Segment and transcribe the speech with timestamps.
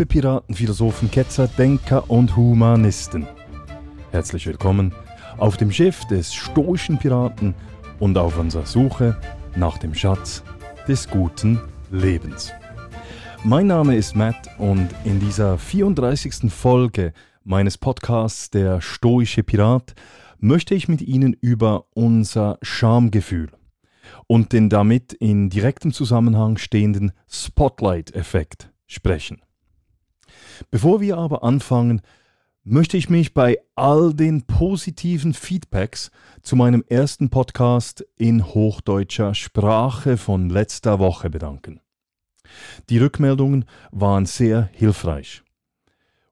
[0.00, 3.26] Liebe Piraten, Philosophen, Ketzer, Denker und Humanisten.
[4.12, 4.94] Herzlich willkommen
[5.36, 7.54] auf dem Schiff des stoischen Piraten
[7.98, 9.20] und auf unserer Suche
[9.56, 10.42] nach dem Schatz
[10.88, 11.60] des guten
[11.90, 12.50] Lebens.
[13.44, 16.50] Mein Name ist Matt und in dieser 34.
[16.50, 17.12] Folge
[17.44, 19.92] meines Podcasts Der stoische Pirat
[20.38, 23.50] möchte ich mit Ihnen über unser Schamgefühl
[24.26, 29.42] und den damit in direktem Zusammenhang stehenden Spotlight-Effekt sprechen.
[30.70, 32.02] Bevor wir aber anfangen,
[32.62, 36.10] möchte ich mich bei all den positiven Feedbacks
[36.42, 41.80] zu meinem ersten Podcast in hochdeutscher Sprache von letzter Woche bedanken.
[42.88, 45.42] Die Rückmeldungen waren sehr hilfreich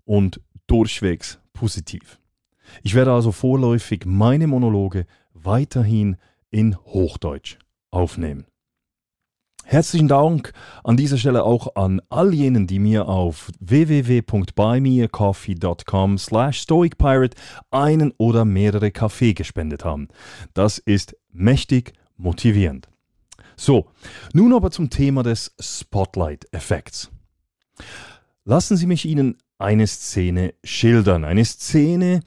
[0.05, 2.21] und durchwegs positiv.
[2.83, 6.17] Ich werde also vorläufig meine Monologe weiterhin
[6.51, 7.59] in Hochdeutsch
[7.91, 8.47] aufnehmen.
[9.71, 17.37] Herzlichen Dank an dieser Stelle auch an all jenen, die mir auf www.buymeacoffee.com slash stoicpirate
[17.71, 20.09] einen oder mehrere Kaffee gespendet haben.
[20.55, 22.89] Das ist mächtig motivierend.
[23.57, 23.91] So,
[24.33, 27.11] nun aber zum Thema des Spotlight-Effekts.
[28.47, 31.25] Lassen Sie mich Ihnen eine Szene schildern.
[31.25, 32.21] Eine Szene,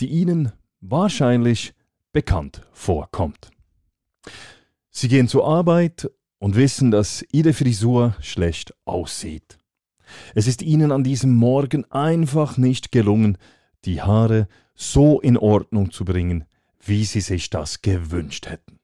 [0.00, 1.72] die Ihnen wahrscheinlich
[2.12, 3.52] bekannt vorkommt.
[4.90, 6.10] Sie gehen zur Arbeit
[6.40, 9.58] und wissen, dass ihre Frisur schlecht aussieht.
[10.34, 13.38] Es ist ihnen an diesem Morgen einfach nicht gelungen,
[13.84, 16.44] die Haare so in Ordnung zu bringen,
[16.84, 18.80] wie sie sich das gewünscht hätten.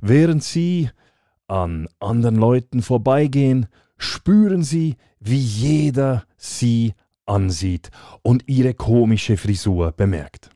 [0.00, 0.90] Während sie
[1.48, 3.66] an anderen Leuten vorbeigehen,
[3.98, 6.94] spüren sie, wie jeder sie
[7.26, 7.90] ansieht
[8.22, 10.50] und ihre komische Frisur bemerkt.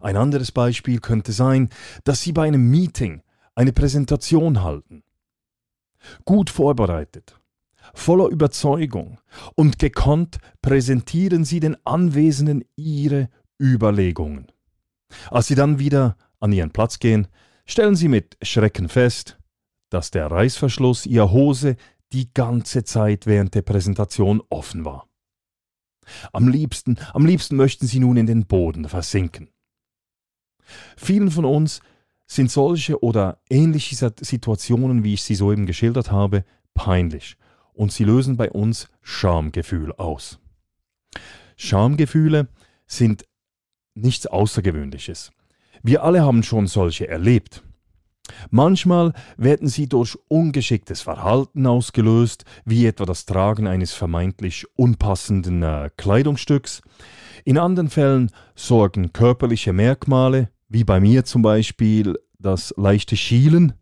[0.00, 1.68] Ein anderes Beispiel könnte sein,
[2.04, 3.23] dass Sie bei einem Meeting
[3.54, 5.02] eine Präsentation halten.
[6.24, 7.40] Gut vorbereitet,
[7.94, 9.18] voller Überzeugung
[9.54, 14.50] und gekonnt präsentieren Sie den Anwesenden Ihre Überlegungen.
[15.30, 17.28] Als Sie dann wieder an Ihren Platz gehen,
[17.66, 19.38] stellen Sie mit Schrecken fest,
[19.90, 21.76] dass der Reißverschluss Ihrer Hose
[22.12, 25.08] die ganze Zeit während der Präsentation offen war.
[26.32, 29.48] Am liebsten, am liebsten möchten Sie nun in den Boden versinken.
[30.96, 31.80] Vielen von uns
[32.26, 37.36] sind solche oder ähnliche Situationen, wie ich sie soeben geschildert habe, peinlich
[37.74, 40.38] und sie lösen bei uns Schamgefühl aus.
[41.56, 42.48] Schamgefühle
[42.86, 43.26] sind
[43.94, 45.32] nichts Außergewöhnliches.
[45.82, 47.62] Wir alle haben schon solche erlebt.
[48.50, 55.90] Manchmal werden sie durch ungeschicktes Verhalten ausgelöst, wie etwa das Tragen eines vermeintlich unpassenden äh,
[55.96, 56.80] Kleidungsstücks.
[57.44, 63.74] In anderen Fällen sorgen körperliche Merkmale wie bei mir zum Beispiel das leichte Schielen.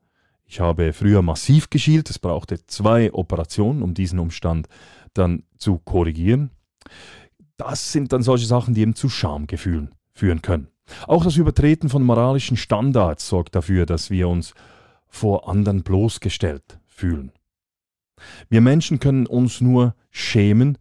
[0.45, 4.69] Ich habe früher massiv geschielt, es brauchte zwei Operationen, um diesen Umstand
[5.15, 6.51] dann zu korrigieren.
[7.57, 10.69] Das sind dann solche Sachen, die eben zu Schamgefühlen führen können.
[11.07, 14.53] Auch das Übertreten von moralischen Standards sorgt dafür, dass wir uns
[15.09, 17.33] vor anderen bloßgestellt fühlen.
[18.51, 20.77] Wir Menschen können uns nur schämen,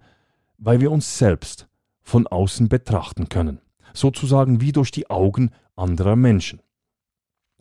[0.58, 1.70] weil wir uns selbst
[2.02, 3.62] von außen betrachten können,
[3.94, 6.62] sozusagen wie durch die Augen anderer Menschen.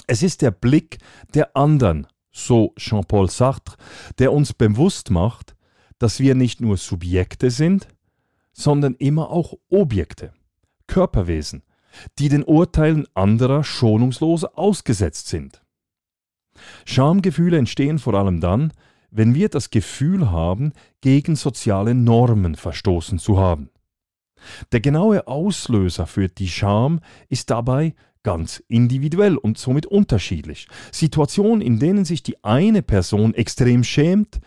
[0.07, 0.99] Es ist der Blick
[1.35, 3.77] der anderen, so Jean-Paul Sartre,
[4.19, 5.55] der uns bewusst macht,
[5.99, 7.89] dass wir nicht nur Subjekte sind,
[8.53, 10.33] sondern immer auch Objekte,
[10.87, 11.63] Körperwesen,
[12.19, 15.63] die den Urteilen anderer schonungslos ausgesetzt sind.
[16.85, 18.73] Schamgefühle entstehen vor allem dann,
[19.11, 23.71] wenn wir das Gefühl haben, gegen soziale Normen verstoßen zu haben.
[24.73, 30.69] Der genaue Auslöser für die Scham ist dabei ganz individuell und somit unterschiedlich.
[30.93, 34.41] Situationen, in denen sich die eine Person extrem schämt,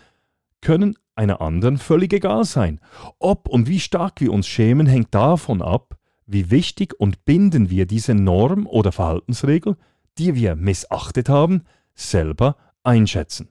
[0.61, 2.79] können einer anderen völlig egal sein.
[3.19, 7.85] Ob und wie stark wir uns schämen, hängt davon ab, wie wichtig und bindend wir
[7.85, 9.77] diese Norm oder Verhaltensregel,
[10.17, 11.63] die wir missachtet haben,
[11.95, 13.49] selber einschätzen.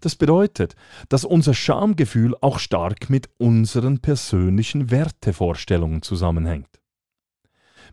[0.00, 0.76] Das bedeutet,
[1.08, 6.81] dass unser Schamgefühl auch stark mit unseren persönlichen Wertevorstellungen zusammenhängt.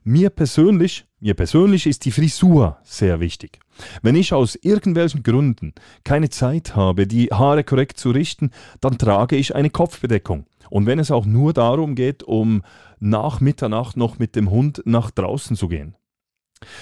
[0.03, 3.59] Mir persönlich, mir persönlich ist die Frisur sehr wichtig.
[4.01, 5.73] Wenn ich aus irgendwelchen Gründen
[6.03, 8.51] keine Zeit habe, die Haare korrekt zu richten,
[8.81, 10.45] dann trage ich eine Kopfbedeckung.
[10.69, 12.61] Und wenn es auch nur darum geht, um
[12.99, 15.95] nach Mitternacht noch mit dem Hund nach draußen zu gehen.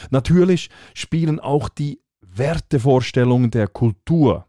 [0.09, 4.45] Natürlich spielen auch die Wertevorstellungen der Kultur,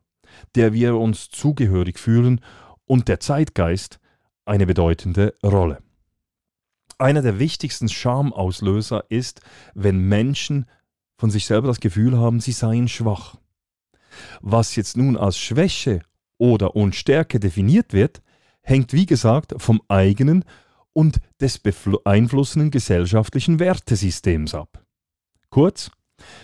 [0.55, 2.41] der wir uns zugehörig fühlen,
[2.85, 3.99] und der Zeitgeist
[4.47, 5.79] eine bedeutende Rolle.
[6.99, 9.41] Einer der wichtigsten Schamauslöser ist,
[9.75, 10.67] wenn Menschen
[11.17, 13.37] von sich selber das Gefühl haben, sie seien schwach.
[14.41, 16.03] Was jetzt nun als Schwäche
[16.39, 18.23] oder Unstärke definiert wird,
[18.63, 20.45] hängt wie gesagt vom eigenen
[20.93, 24.85] und des beeinflussenden gesellschaftlichen Wertesystems ab.
[25.51, 25.93] Kurz,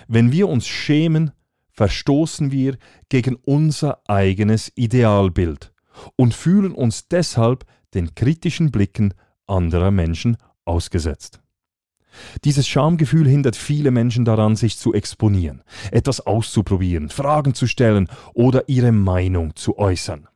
[0.07, 1.33] wenn wir uns schämen,
[1.71, 2.79] verstoßen wir
[3.09, 5.73] gegen unser eigenes Idealbild
[6.17, 7.65] und fühlen uns deshalb
[7.95, 9.15] den kritischen Blicken
[9.47, 11.41] anderer Menschen ausgesetzt.
[12.45, 18.69] Dieses Schamgefühl hindert viele Menschen daran, sich zu exponieren, etwas auszuprobieren, Fragen zu stellen oder
[18.69, 20.29] ihre Meinung zu äußern.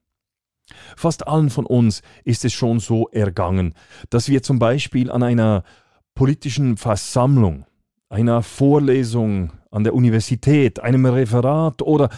[0.96, 3.74] Fast allen von uns ist es schon so ergangen,
[4.10, 5.62] dass wir zum Beispiel an einer
[6.14, 7.64] politischen Versammlung,
[8.08, 12.10] einer Vorlesung an der Universität, einem Referat oder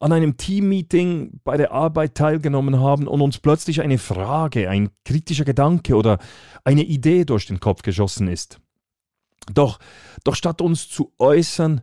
[0.00, 5.44] an einem Teammeeting bei der Arbeit teilgenommen haben und uns plötzlich eine Frage, ein kritischer
[5.44, 6.18] Gedanke oder
[6.64, 8.58] eine Idee durch den Kopf geschossen ist.
[9.52, 9.78] Doch,
[10.24, 11.82] doch statt uns zu äußern,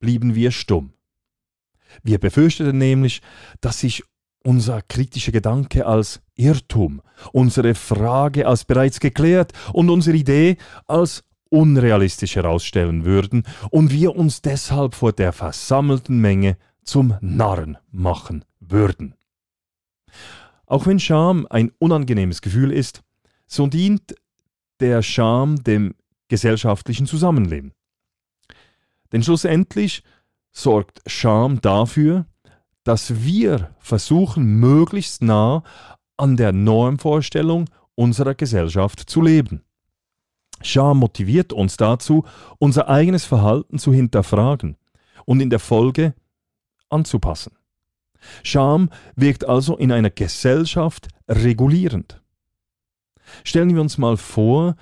[0.00, 0.92] blieben wir stumm.
[2.02, 3.22] Wir befürchteten nämlich,
[3.60, 4.02] dass sich
[4.42, 7.02] unser kritischer Gedanke als Irrtum,
[7.32, 10.56] unsere Frage als bereits geklärt und unsere Idee
[10.86, 18.44] als unrealistisch herausstellen würden und wir uns deshalb vor der versammelten Menge zum Narren machen
[18.60, 19.14] würden.
[20.66, 23.02] Auch wenn Scham ein unangenehmes Gefühl ist,
[23.46, 24.14] so dient
[24.80, 25.94] der Scham dem
[26.28, 27.72] gesellschaftlichen Zusammenleben.
[29.12, 30.02] Denn schlussendlich
[30.52, 32.26] sorgt Scham dafür,
[32.82, 35.62] dass wir versuchen, möglichst nah
[36.16, 39.62] an der Normvorstellung unserer Gesellschaft zu leben.
[40.62, 42.24] Scham motiviert uns dazu,
[42.58, 44.76] unser eigenes Verhalten zu hinterfragen
[45.24, 46.14] und in der Folge
[46.94, 47.52] anzupassen.
[48.42, 52.22] Scham wirkt also in einer Gesellschaft regulierend.
[53.42, 54.76] Stellen wir uns mal vor,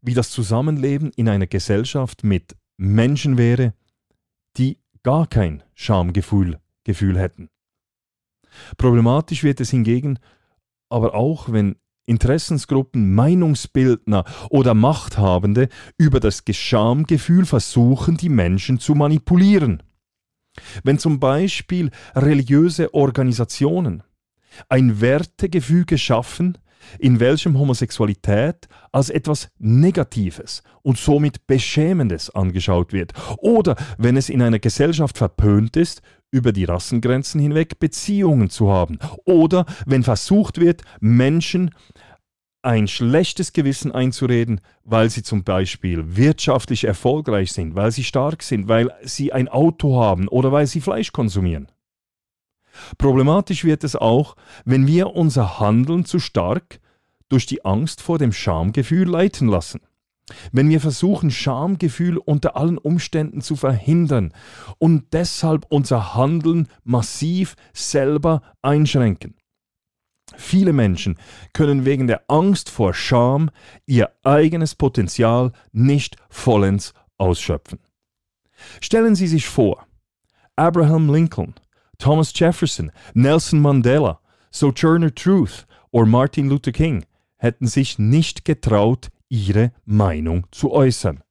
[0.00, 3.74] wie das Zusammenleben in einer Gesellschaft mit Menschen wäre,
[4.56, 7.50] die gar kein Schamgefühl Gefühl hätten.
[8.76, 10.18] Problematisch wird es hingegen
[10.88, 11.76] aber auch, wenn
[12.06, 15.68] Interessensgruppen, Meinungsbildner oder Machthabende
[15.98, 19.82] über das Schamgefühl versuchen, die Menschen zu manipulieren.
[20.84, 24.02] Wenn zum Beispiel religiöse Organisationen
[24.68, 26.58] ein Wertegefüge schaffen,
[26.98, 34.42] in welchem Homosexualität als etwas Negatives und somit Beschämendes angeschaut wird, oder wenn es in
[34.42, 40.82] einer Gesellschaft verpönt ist, über die Rassengrenzen hinweg Beziehungen zu haben, oder wenn versucht wird,
[41.00, 41.70] Menschen
[42.62, 48.68] ein schlechtes Gewissen einzureden, weil sie zum Beispiel wirtschaftlich erfolgreich sind, weil sie stark sind,
[48.68, 51.68] weil sie ein Auto haben oder weil sie Fleisch konsumieren.
[52.96, 56.80] Problematisch wird es auch, wenn wir unser Handeln zu stark
[57.28, 59.80] durch die Angst vor dem Schamgefühl leiten lassen.
[60.52, 64.32] Wenn wir versuchen, Schamgefühl unter allen Umständen zu verhindern
[64.78, 69.36] und deshalb unser Handeln massiv selber einschränken.
[70.36, 71.18] Viele Menschen
[71.52, 73.50] können wegen der Angst vor Scham
[73.86, 77.80] ihr eigenes Potenzial nicht vollends ausschöpfen.
[78.80, 79.86] Stellen Sie sich vor,
[80.56, 81.54] Abraham Lincoln
[81.98, 84.20] Thomas Jefferson, Nelson Mandela,
[84.50, 87.04] Sojourner Truth oder Martin Luther King
[87.36, 91.22] hätten sich nicht getraut, ihre Meinung zu äußern.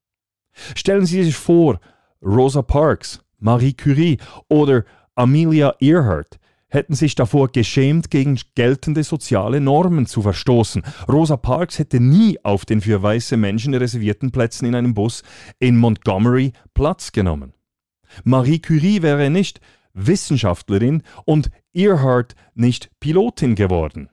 [0.75, 1.79] Stellen Sie sich vor,
[2.21, 4.17] Rosa Parks, Marie Curie
[4.49, 4.83] oder
[5.15, 6.37] Amelia Earhart
[6.69, 10.83] hätten sich davor geschämt, gegen geltende soziale Normen zu verstoßen.
[11.07, 15.23] Rosa Parks hätte nie auf den für weiße Menschen reservierten Plätzen in einem Bus
[15.59, 17.53] in Montgomery Platz genommen.
[18.23, 19.59] Marie Curie wäre nicht
[19.93, 24.09] Wissenschaftlerin und Earhart nicht Pilotin geworden.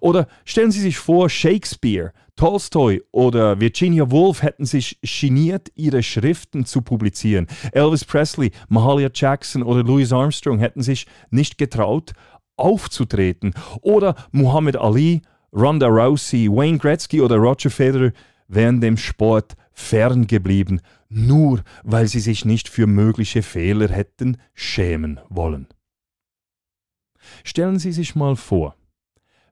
[0.00, 6.66] Oder stellen Sie sich vor, Shakespeare, Tolstoy oder Virginia Woolf hätten sich geniert, ihre Schriften
[6.66, 7.46] zu publizieren.
[7.72, 12.12] Elvis Presley, Mahalia Jackson oder Louis Armstrong hätten sich nicht getraut,
[12.56, 13.54] aufzutreten.
[13.82, 15.22] Oder Muhammad Ali,
[15.52, 18.12] Ronda Rousey, Wayne Gretzky oder Roger Federer
[18.48, 25.68] wären dem Sport ferngeblieben, nur weil sie sich nicht für mögliche Fehler hätten schämen wollen.
[27.42, 28.76] Stellen Sie sich mal vor,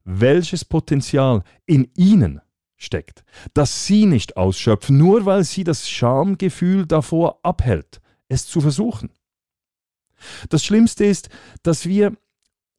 [0.05, 2.41] welches Potenzial in Ihnen
[2.83, 3.25] steckt,
[3.55, 9.11] das Sie nicht ausschöpfen, nur weil Sie das Schamgefühl davor abhält, es zu versuchen.
[10.49, 11.29] Das Schlimmste ist,
[11.63, 12.17] dass wir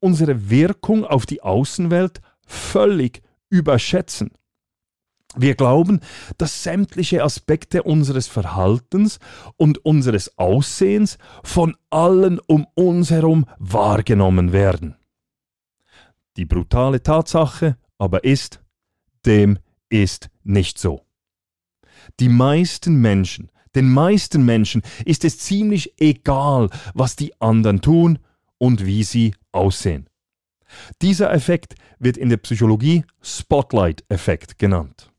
[0.00, 4.30] unsere Wirkung auf die Außenwelt völlig überschätzen.
[5.36, 6.00] Wir glauben,
[6.38, 9.18] dass sämtliche Aspekte unseres Verhaltens
[9.56, 14.96] und unseres Aussehens von allen um uns herum wahrgenommen werden.
[16.36, 18.60] Die brutale Tatsache aber ist,
[19.26, 19.58] dem
[19.94, 21.06] ist nicht so.
[22.18, 28.18] Die meisten Menschen, den meisten Menschen ist es ziemlich egal, was die anderen tun
[28.58, 30.08] und wie sie aussehen.
[31.00, 35.12] Dieser Effekt wird in der Psychologie Spotlight-Effekt genannt.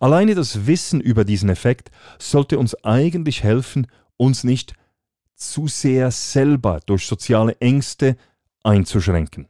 [0.00, 3.86] Alleine das Wissen über diesen Effekt sollte uns eigentlich helfen,
[4.18, 4.74] uns nicht
[5.34, 8.16] zu sehr selber durch soziale Ängste
[8.62, 9.48] einzuschränken.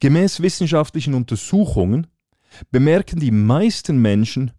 [0.00, 2.06] Gemäß wissenschaftlichen Untersuchungen
[2.70, 4.52] bemerken die meisten Menschen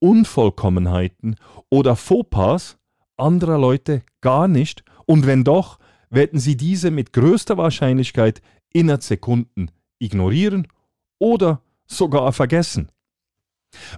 [0.00, 1.36] Unvollkommenheiten
[1.70, 2.78] oder Fauxpas
[3.16, 5.78] anderer Leute gar nicht und wenn doch,
[6.10, 8.40] werden sie diese mit größter Wahrscheinlichkeit
[8.72, 10.68] innerhalb Sekunden ignorieren
[11.18, 12.90] oder sogar vergessen.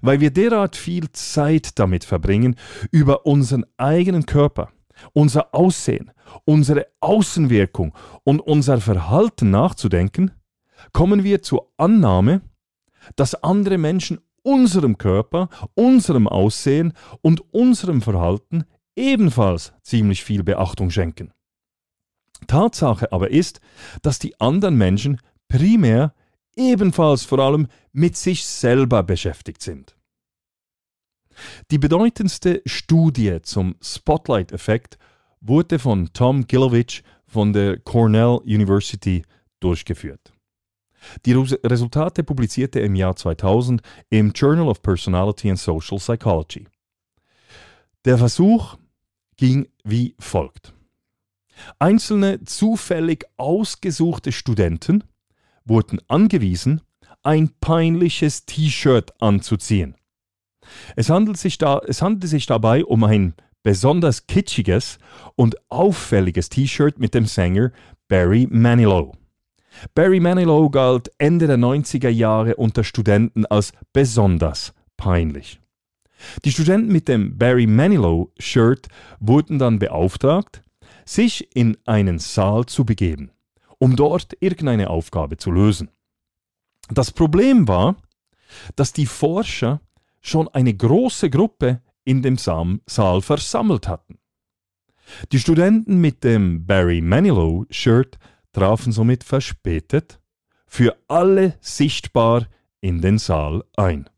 [0.01, 2.57] Weil wir derart viel Zeit damit verbringen,
[2.91, 4.71] über unseren eigenen Körper,
[5.13, 6.11] unser Aussehen,
[6.45, 7.95] unsere Außenwirkung
[8.25, 10.33] und unser Verhalten nachzudenken,
[10.93, 12.41] kommen wir zur Annahme,
[13.17, 18.65] dass andere Menschen unserem Körper, unserem Aussehen und unserem Verhalten
[18.97, 21.33] ebenfalls ziemlich viel Beachtung schenken.
[22.47, 23.61] Tatsache aber ist,
[24.03, 26.15] dass die anderen Menschen primär
[26.57, 29.97] ebenfalls vor allem mit sich selber beschäftigt sind.
[31.71, 34.99] Die bedeutendste Studie zum Spotlight-Effekt
[35.41, 39.25] wurde von Tom Gilovich von der Cornell University
[39.61, 40.33] durchgeführt.
[41.25, 46.67] Die Resultate publizierte er im Jahr 2000 im Journal of Personality and Social Psychology.
[48.05, 48.77] Der Versuch
[49.37, 50.75] ging wie folgt.
[51.79, 55.05] Einzelne zufällig ausgesuchte Studenten
[55.65, 56.81] wurden angewiesen,
[57.23, 59.95] ein peinliches T-Shirt anzuziehen.
[60.97, 64.99] Es handelt, sich da, es handelte sich dabei um ein besonders kitschiges
[65.35, 67.73] und auffälliges T-Shirt mit dem Sänger
[68.09, 69.13] Barry Manilow.
[69.95, 75.61] Barry Manilow galt Ende der 90er Jahre unter Studenten als besonders peinlich.
[76.45, 78.89] Die Studenten mit dem Barry Manilow-Shirt
[79.21, 80.63] wurden dann beauftragt,
[81.05, 83.31] sich in einen Saal zu begeben,
[83.79, 85.91] um dort irgendeine Aufgabe zu lösen.
[86.91, 87.97] Das Problem war,
[88.77, 89.81] dass die Forscher
[90.21, 94.19] schon eine große Gruppe in dem Saal versammelt hatten.
[95.33, 98.19] Die Studenten mit dem Barry Manilow-Shirt
[98.53, 100.21] trafen somit verspätet
[100.67, 102.47] für alle sichtbar
[102.81, 104.09] in den Saal ein.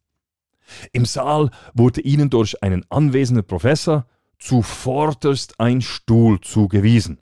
[0.92, 4.06] Im Saal wurde ihnen durch einen anwesenden Professor
[4.38, 7.18] zuvorderst ein Stuhl zugewiesen.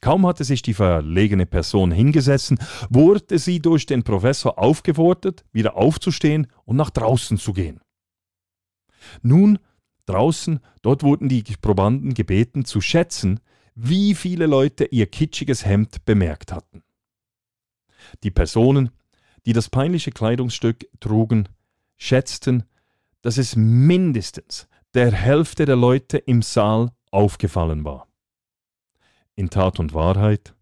[0.00, 6.46] Kaum hatte sich die verlegene Person hingesessen, wurde sie durch den Professor aufgefordert, wieder aufzustehen
[6.64, 7.80] und nach draußen zu gehen.
[9.22, 9.58] Nun,
[10.06, 13.40] draußen, dort wurden die Probanden gebeten zu schätzen,
[13.82, 16.82] wie viele Leute ihr kitschiges Hemd bemerkt hatten.
[18.22, 18.90] Die Personen,
[19.46, 21.48] die das peinliche Kleidungsstück trugen,
[21.96, 22.64] schätzten,
[23.22, 28.06] dass es mindestens der Hälfte der Leute im Saal aufgefallen war.
[29.34, 30.54] In Tat und Wahrheit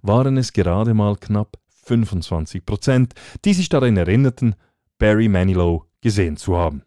[0.00, 4.54] waren es gerade mal knapp 25 Prozent, die sich daran erinnerten,
[4.98, 6.82] Barry Manilow gesehen zu haben.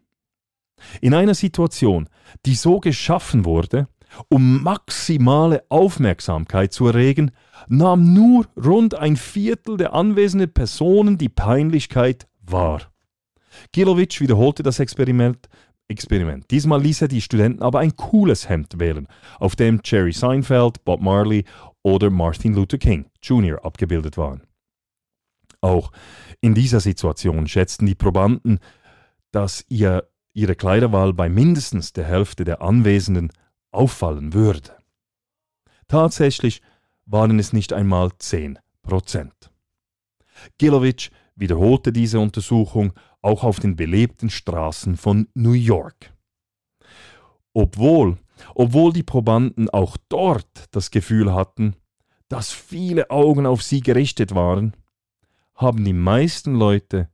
[1.00, 2.08] In einer Situation,
[2.44, 3.86] die so geschaffen wurde,
[4.28, 7.30] um maximale Aufmerksamkeit zu erregen,
[7.68, 12.82] nahm nur rund ein Viertel der anwesenden Personen die Peinlichkeit wahr.
[13.72, 15.48] Gilovic wiederholte das Experiment,
[15.88, 16.50] Experiment.
[16.50, 21.00] Diesmal ließ er die Studenten aber ein cooles Hemd wählen, auf dem Jerry Seinfeld, Bob
[21.00, 21.44] Marley
[21.82, 23.64] oder Martin Luther King Jr.
[23.64, 24.42] abgebildet waren.
[25.60, 25.92] Auch
[26.40, 28.60] in dieser Situation schätzten die Probanden,
[29.30, 33.30] dass ihr, ihre Kleiderwahl bei mindestens der Hälfte der Anwesenden
[33.72, 34.76] auffallen würde.
[35.88, 36.62] Tatsächlich
[37.06, 39.50] waren es nicht einmal 10 Prozent.
[40.58, 46.14] Gilovic wiederholte diese Untersuchung auch auf den belebten Straßen von New York.
[47.52, 48.18] Obwohl,
[48.54, 51.76] obwohl die Probanden auch dort das Gefühl hatten,
[52.28, 54.76] dass viele Augen auf sie gerichtet waren,
[55.54, 57.10] haben die meisten Leute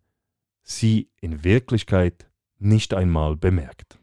[0.62, 3.98] sie in Wirklichkeit nicht einmal bemerkt.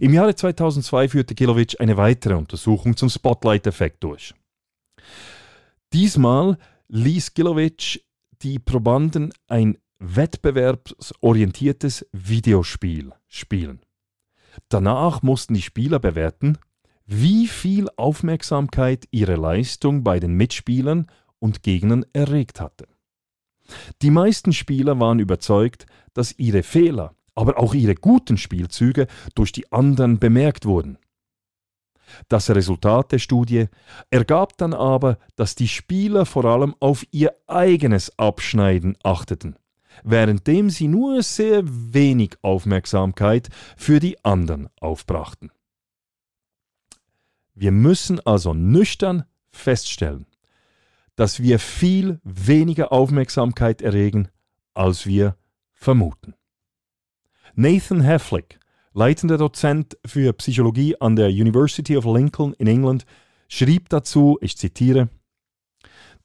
[0.00, 4.34] Im Jahre 2002 führte Kilovic eine weitere Untersuchung zum Spotlight-Effekt durch.
[5.92, 8.04] Diesmal ließ Gilovic
[8.42, 13.80] die Probanden ein wettbewerbsorientiertes Videospiel spielen.
[14.68, 16.58] Danach mussten die Spieler bewerten,
[17.06, 21.06] wie viel Aufmerksamkeit ihre Leistung bei den Mitspielern
[21.38, 22.88] und Gegnern erregt hatte.
[24.02, 29.70] Die meisten Spieler waren überzeugt, dass ihre Fehler, aber auch ihre guten Spielzüge durch die
[29.72, 30.98] anderen bemerkt wurden.
[32.28, 33.66] Das Resultat der Studie
[34.10, 39.56] ergab dann aber, dass die Spieler vor allem auf ihr eigenes Abschneiden achteten
[40.04, 45.52] währenddem sie nur sehr wenig Aufmerksamkeit für die anderen aufbrachten.
[47.54, 50.26] Wir müssen also nüchtern feststellen,
[51.14, 54.28] dass wir viel weniger Aufmerksamkeit erregen,
[54.74, 55.36] als wir
[55.72, 56.34] vermuten.
[57.58, 58.60] Nathan Hefflick,
[58.92, 63.06] leitender Dozent für Psychologie an der University of Lincoln in England,
[63.48, 65.08] schrieb dazu, ich zitiere,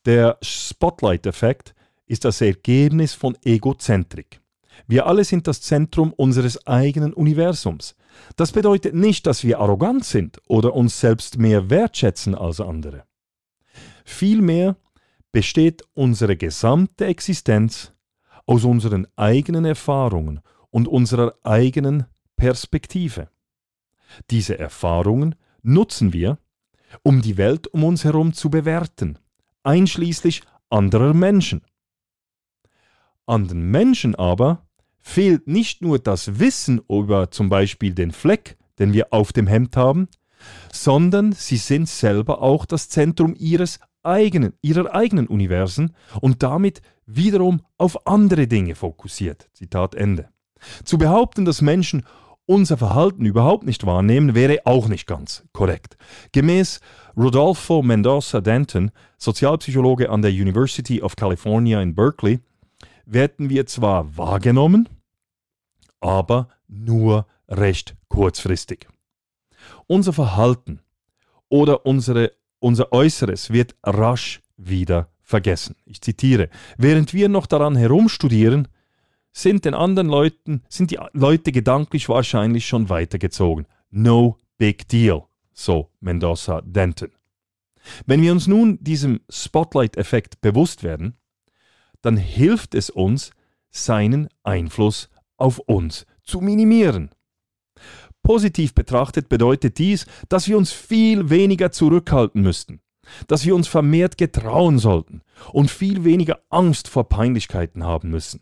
[0.06, 1.74] der Spotlight-Effekt
[2.06, 4.42] ist das Ergebnis von Egozentrik.
[4.88, 7.96] Wir alle sind das Zentrum unseres eigenen Universums.
[8.36, 13.06] Das bedeutet nicht, dass wir arrogant sind oder uns selbst mehr wertschätzen als andere.
[14.04, 14.76] Vielmehr
[15.32, 17.94] besteht unsere gesamte Existenz
[18.46, 20.42] aus unseren eigenen Erfahrungen
[20.72, 23.30] und unserer eigenen Perspektive.
[24.30, 26.40] Diese Erfahrungen nutzen wir,
[27.04, 29.20] um die Welt um uns herum zu bewerten,
[29.64, 31.62] einschließlich anderer Menschen.
[33.26, 34.66] An den Menschen aber
[35.00, 39.78] fehlt nicht nur das Wissen über zum Beispiel den Fleck, den wir auf dem Hemd
[39.78, 40.08] haben,
[40.72, 47.62] sondern sie sind selber auch das Zentrum ihres eigenen, ihrer eigenen Universen und damit wiederum
[47.78, 49.50] auf andere Dinge fokussiert.
[49.54, 50.31] Zitat Ende.
[50.84, 52.04] Zu behaupten, dass Menschen
[52.46, 55.98] unser Verhalten überhaupt nicht wahrnehmen, wäre auch nicht ganz korrekt.
[56.32, 56.82] Gemäß
[57.16, 62.40] Rodolfo Mendoza Denton, Sozialpsychologe an der University of California in Berkeley,
[63.06, 64.90] werden wir zwar wahrgenommen,
[66.00, 68.88] aber nur recht kurzfristig.
[69.88, 70.82] Unser Verhalten
[71.50, 75.76] oder unsere, unser Äußeres wird rasch wieder vergessen.
[75.86, 78.68] Ich zitiere, während wir noch daran herumstudieren,
[79.34, 83.66] sind den anderen Leuten, sind die Leute gedanklich wahrscheinlich schon weitergezogen.
[83.90, 85.24] No big deal,
[85.54, 87.12] so Mendoza Denton.
[88.06, 91.18] Wenn wir uns nun diesem Spotlight-Effekt bewusst werden,
[92.02, 93.32] dann hilft es uns,
[93.70, 97.10] seinen Einfluss auf uns zu minimieren.
[98.22, 102.82] Positiv betrachtet bedeutet dies, dass wir uns viel weniger zurückhalten müssten,
[103.28, 108.42] dass wir uns vermehrt getrauen sollten und viel weniger Angst vor Peinlichkeiten haben müssen.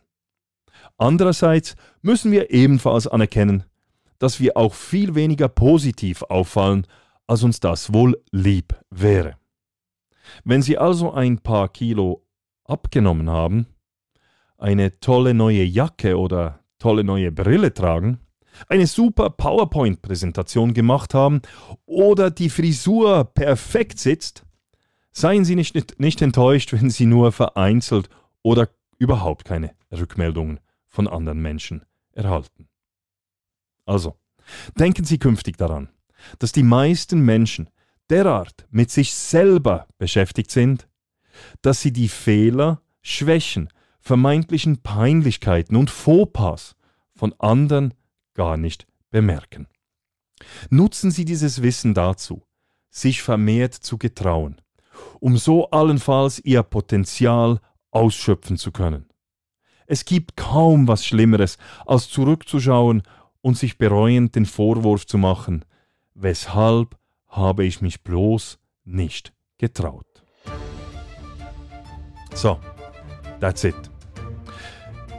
[0.98, 3.64] Andererseits müssen wir ebenfalls anerkennen,
[4.20, 6.86] dass wir auch viel weniger positiv auffallen,
[7.28, 9.36] als uns das wohl lieb wäre.
[10.44, 12.26] Wenn Sie also ein paar Kilo
[12.66, 13.68] abgenommen haben,
[14.58, 18.20] eine tolle neue Jacke oder tolle neue Brille tragen,
[18.68, 21.42] eine super PowerPoint-Präsentation gemacht haben
[21.86, 24.44] oder die Frisur perfekt sitzt,
[25.12, 28.10] seien Sie nicht, nicht enttäuscht, wenn Sie nur vereinzelt
[28.42, 32.68] oder überhaupt keine Rückmeldungen von anderen Menschen erhalten.
[33.86, 34.18] Also,
[34.78, 35.90] denken Sie künftig daran,
[36.40, 37.70] dass die meisten Menschen
[38.10, 40.88] derart mit sich selber beschäftigt sind,
[41.62, 46.76] dass sie die Fehler, Schwächen, vermeintlichen Peinlichkeiten und Fauxpas
[47.16, 47.94] von anderen
[48.34, 49.68] gar nicht bemerken.
[50.70, 52.44] Nutzen Sie dieses Wissen dazu,
[52.90, 54.62] sich vermehrt zu getrauen,
[55.20, 57.60] um so allenfalls Ihr Potenzial
[57.92, 59.09] ausschöpfen zu können.
[59.92, 63.02] Es gibt kaum was Schlimmeres, als zurückzuschauen
[63.42, 65.66] und sich bereuend den Vorwurf zu machen,
[66.14, 66.96] weshalb
[67.28, 70.06] habe ich mich bloß nicht getraut.
[72.36, 72.60] So,
[73.40, 73.74] that's it.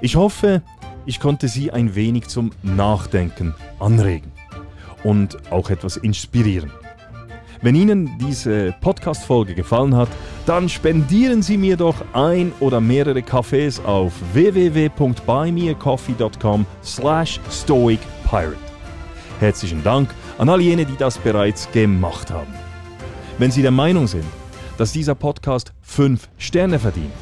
[0.02, 0.62] Ich hoffe,
[1.04, 4.30] ich konnte Sie ein wenig zum Nachdenken anregen
[5.02, 6.70] und auch etwas inspirieren.
[7.60, 10.08] Wenn Ihnen diese Podcast-Folge gefallen hat,
[10.50, 18.56] dann spendieren Sie mir doch ein oder mehrere Kaffees auf www.buymeacoffee.com slash stoicpirate.
[19.38, 22.52] Herzlichen Dank an all jene, die das bereits gemacht haben.
[23.38, 24.24] Wenn Sie der Meinung sind,
[24.76, 27.12] dass dieser Podcast 5 Sterne verdient,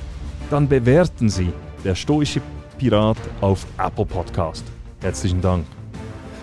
[0.48, 1.52] dann bewerten Sie
[1.84, 2.40] der stoische
[2.78, 4.64] Pirat auf Apple Podcast.
[5.02, 5.66] Herzlichen Dank.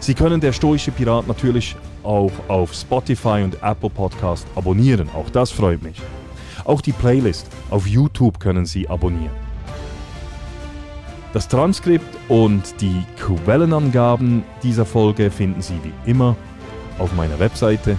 [0.02, 5.10] Sie können der stoische Pirat natürlich auch auf Spotify und Apple Podcast abonnieren.
[5.16, 6.00] Auch das freut mich.
[6.66, 9.36] Auch die Playlist auf YouTube können Sie abonnieren.
[11.32, 16.36] Das Transkript und die Quellenangaben dieser Folge finden Sie wie immer
[16.98, 17.98] auf meiner Webseite